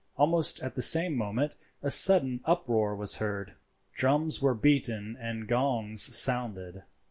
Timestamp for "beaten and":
4.55-5.47